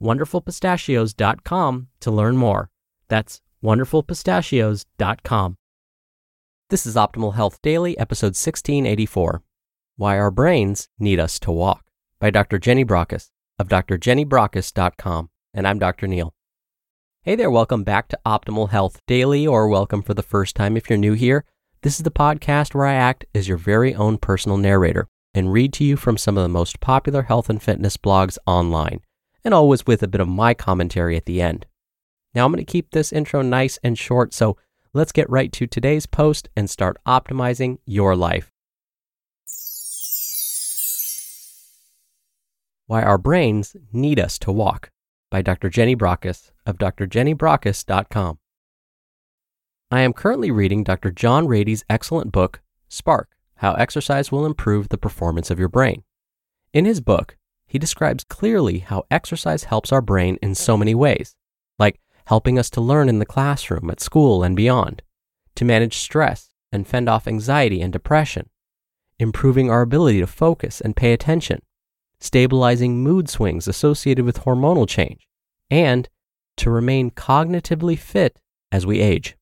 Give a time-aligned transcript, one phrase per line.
[0.00, 2.70] wonderfulpistachios.com to learn more.
[3.08, 5.56] That's wonderfulpistachios.com.
[6.70, 9.42] This is Optimal Health Daily, episode 1684
[9.96, 11.84] Why Our Brains Need Us to Walk
[12.18, 12.58] by Dr.
[12.58, 15.30] Jenny Brockis of drjennybrockis.com.
[15.52, 16.06] And I'm Dr.
[16.08, 16.34] Neal.
[17.22, 20.90] Hey there, welcome back to Optimal Health Daily, or welcome for the first time if
[20.90, 21.44] you're new here.
[21.82, 25.72] This is the podcast where I act as your very own personal narrator and read
[25.74, 29.00] to you from some of the most popular health and fitness blogs online
[29.44, 31.66] and always with a bit of my commentary at the end.
[32.34, 34.56] Now, I'm going to keep this intro nice and short, so
[34.92, 38.50] let's get right to today's post and start optimizing your life.
[42.86, 44.90] Why Our Brains Need Us to Walk
[45.30, 45.70] by Dr.
[45.70, 48.38] Jenny Brockis of drjennybrockis.com.
[49.90, 51.10] I am currently reading Dr.
[51.10, 56.02] John Ratey's excellent book, Spark How Exercise Will Improve the Performance of Your Brain.
[56.72, 57.36] In his book,
[57.74, 61.34] he describes clearly how exercise helps our brain in so many ways,
[61.76, 65.02] like helping us to learn in the classroom, at school, and beyond,
[65.56, 68.48] to manage stress and fend off anxiety and depression,
[69.18, 71.62] improving our ability to focus and pay attention,
[72.20, 75.26] stabilizing mood swings associated with hormonal change,
[75.68, 76.08] and
[76.56, 78.38] to remain cognitively fit
[78.70, 79.36] as we age.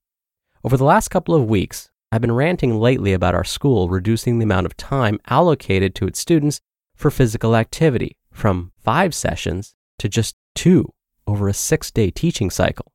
[0.64, 4.44] Over the last couple of weeks, I've been ranting lately about our school reducing the
[4.44, 6.62] amount of time allocated to its students
[6.96, 10.92] for physical activity from five sessions to just two
[11.26, 12.92] over a six day teaching cycle.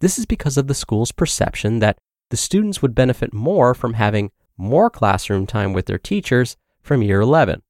[0.00, 1.96] This is because of the school's perception that
[2.30, 7.20] the students would benefit more from having more classroom time with their teachers from year
[7.20, 7.62] 11.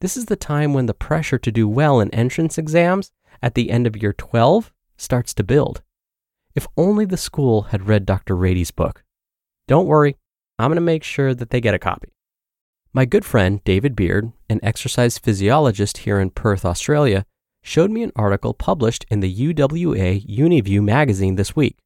[0.00, 3.10] This is the time when the pressure to do well in entrance exams
[3.42, 5.82] at the end of year 12 starts to build.
[6.54, 8.36] If only the school had read Dr.
[8.36, 9.04] Ratey's book.
[9.68, 10.16] Don't worry,
[10.58, 12.12] I'm going to make sure that they get a copy.
[12.92, 17.24] My good friend David Beard, an exercise physiologist here in Perth, Australia,
[17.62, 21.78] showed me an article published in the UWA Uniview magazine this week.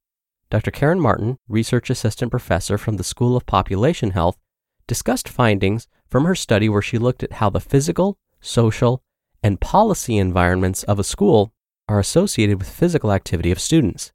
[0.48, 0.70] Dr.
[0.70, 4.38] Karen Martin, research assistant professor from the School of Population Health,
[4.86, 9.02] discussed findings from her study where she looked at how the physical, social,
[9.42, 11.52] and policy environments of a school
[11.86, 14.10] are associated with physical activity of students.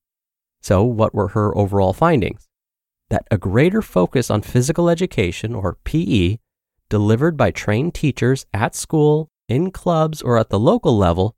[0.60, 2.48] So, what were her overall findings?
[3.12, 6.40] That a greater focus on physical education, or PE,
[6.90, 11.36] delivered by trained teachers at school, in clubs, or at the local level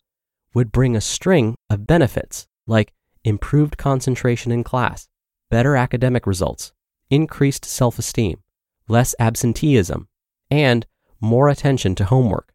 [0.54, 5.08] would bring a string of benefits like improved concentration in class,
[5.50, 6.74] better academic results,
[7.10, 8.40] increased self esteem,
[8.88, 10.08] less absenteeism,
[10.50, 10.86] and
[11.20, 12.54] more attention to homework.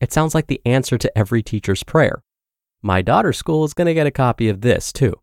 [0.00, 2.22] It sounds like the answer to every teacher's prayer.
[2.82, 5.14] My daughter's school is going to get a copy of this too.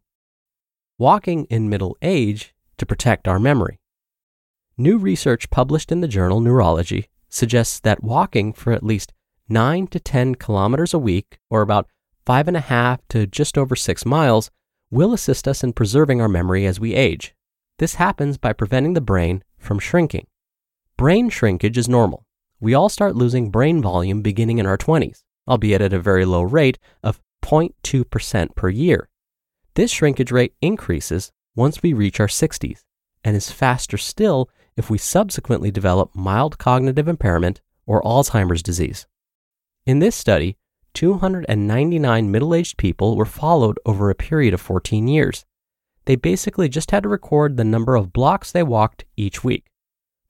[0.98, 3.81] Walking in middle age to protect our memory.
[4.81, 9.14] New research published in the journal Neurology suggests that walking for at least
[9.47, 11.88] 9 to 10 kilometers a week, or about
[12.25, 14.50] five and a half to just over six miles,
[14.90, 17.36] will assist us in preserving our memory as we age.
[17.78, 20.25] This happens by preventing the brain from shrinking.
[20.97, 22.25] Brain shrinkage is normal.
[22.59, 26.41] We all start losing brain volume beginning in our 20s, albeit at a very low
[26.41, 29.09] rate of 0.2% per year.
[29.75, 32.79] This shrinkage rate increases once we reach our 60s
[33.23, 39.06] and is faster still if we subsequently develop mild cognitive impairment or Alzheimer's disease.
[39.85, 40.58] In this study,
[40.94, 45.46] 299 middle aged people were followed over a period of 14 years.
[46.06, 49.68] They basically just had to record the number of blocks they walked each week.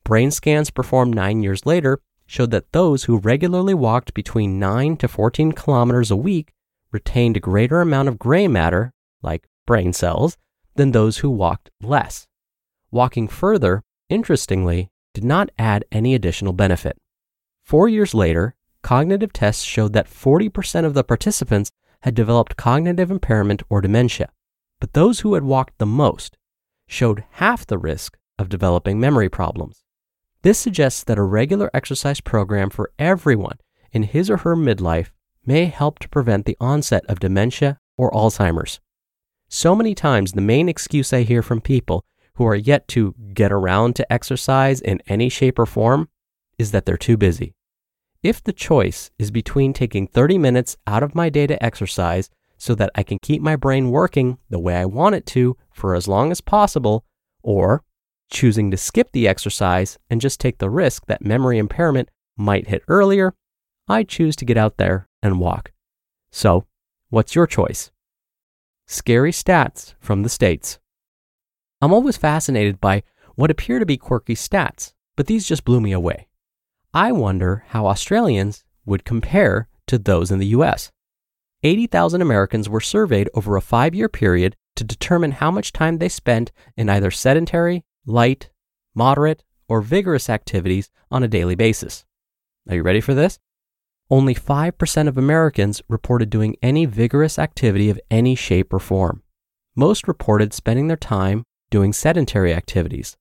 [0.04, 5.08] Brain scans performed nine years later showed that those who regularly walked between 9 to
[5.08, 6.54] 14 kilometers a week
[6.92, 10.38] retained a greater amount of gray matter, like brain cells,
[10.76, 12.28] than those who walked less.
[12.90, 16.98] Walking further interestingly, did not add any additional benefit.
[17.64, 21.72] Four years later, cognitive tests showed that 40% of the participants
[22.02, 24.30] had developed cognitive impairment or dementia,
[24.80, 26.38] but those who had walked the most
[26.88, 29.84] showed half the risk of developing memory problems.
[30.42, 33.60] This suggests that a regular exercise program for everyone
[33.92, 35.12] in his or her midlife
[35.46, 38.80] may help to prevent the onset of dementia or Alzheimer's.
[39.48, 42.04] So many times, the main excuse I hear from people
[42.42, 46.10] who are yet to get around to exercise in any shape or form
[46.58, 47.54] is that they're too busy.
[48.24, 52.74] If the choice is between taking 30 minutes out of my day to exercise so
[52.74, 56.08] that I can keep my brain working the way I want it to for as
[56.08, 57.06] long as possible,
[57.44, 57.84] or
[58.32, 62.82] choosing to skip the exercise and just take the risk that memory impairment might hit
[62.88, 63.36] earlier,
[63.88, 65.74] I choose to get out there and walk.
[66.32, 66.66] So,
[67.12, 67.92] what's your choice?
[68.88, 70.80] Scary stats from the States.
[71.82, 73.04] I'm always fascinated by
[73.36, 76.28] what appear to be quirky stats, but these just blew me away.
[76.94, 80.92] I wonder how Australians would compare to those in the US.
[81.64, 86.10] 80,000 Americans were surveyed over a five year period to determine how much time they
[86.10, 88.50] spent in either sedentary, light,
[88.94, 92.06] moderate, or vigorous activities on a daily basis.
[92.70, 93.40] Are you ready for this?
[94.10, 99.24] Only 5% of Americans reported doing any vigorous activity of any shape or form.
[99.76, 103.18] Most reported spending their time doing sedentary activities.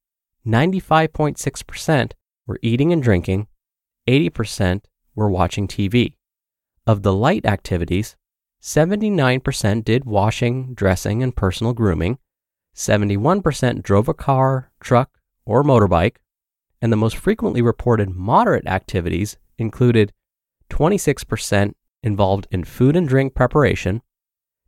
[0.47, 2.13] 95.6%
[2.47, 3.47] were eating and drinking,
[4.07, 4.83] 80%
[5.15, 6.17] were watching TV.
[6.87, 8.17] Of the light activities,
[8.61, 12.19] 79% did washing, dressing, and personal grooming,
[12.75, 15.11] 71% drove a car, truck,
[15.47, 16.17] or motorbike,
[16.83, 20.13] and the most frequently reported moderate activities included
[20.71, 21.73] 26%
[22.03, 24.03] involved in food and drink preparation,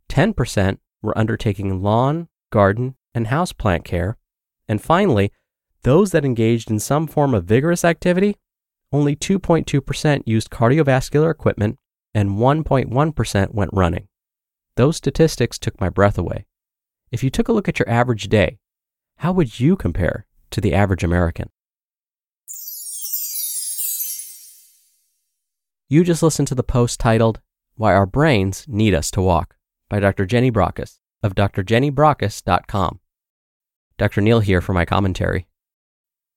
[0.09, 4.17] 10% were undertaking lawn, garden, and houseplant care,
[4.67, 5.31] and finally,
[5.83, 8.37] those that engaged in some form of vigorous activity,
[8.91, 11.77] only 2.2% used cardiovascular equipment
[12.13, 14.07] and 1.1% went running.
[14.75, 16.45] Those statistics took my breath away.
[17.11, 18.57] If you took a look at your average day,
[19.17, 21.49] how would you compare to the average American?
[25.89, 27.39] You just listened to the post titled,
[27.75, 29.55] Why Our Brains Need Us to Walk
[29.89, 30.25] by Dr.
[30.25, 32.99] Jenny Brockis of drjennybrockis.com.
[33.97, 34.21] Dr.
[34.21, 35.47] Neal here for my commentary.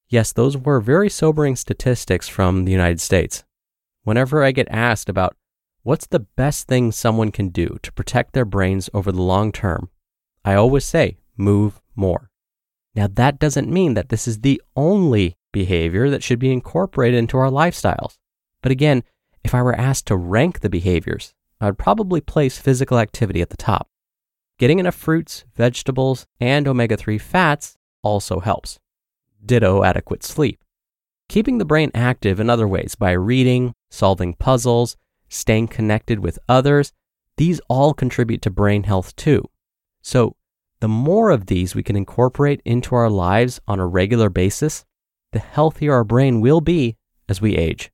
[0.09, 3.45] Yes, those were very sobering statistics from the United States.
[4.05, 5.37] Whenever I get asked about
[5.87, 9.89] What's the best thing someone can do to protect their brains over the long term?
[10.45, 12.33] I always say, move more.
[12.97, 17.39] Now, that doesn't mean that this is the only behavior that should be incorporated into
[17.39, 18.19] our lifestyles.
[18.63, 19.05] But again,
[19.45, 23.51] if I were asked to rank the behaviors, I would probably place physical activity at
[23.51, 23.89] the top.
[24.59, 28.79] Getting enough fruits, vegetables, and omega 3 fats also helps.
[29.45, 30.63] Ditto adequate sleep.
[31.29, 34.97] Keeping the brain active in other ways by reading, solving puzzles,
[35.29, 36.93] staying connected with others,
[37.37, 39.45] these all contribute to brain health too.
[40.01, 40.37] So,
[40.81, 44.85] the more of these we can incorporate into our lives on a regular basis,
[45.33, 46.97] the healthier our brain will be
[47.29, 47.91] as we age.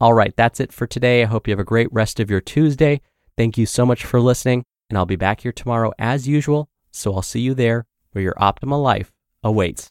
[0.00, 1.22] All right, that's it for today.
[1.22, 3.00] I hope you have a great rest of your Tuesday.
[3.36, 6.68] Thank you so much for listening, and I'll be back here tomorrow as usual.
[6.90, 9.90] So I'll see you there where your optimal life awaits.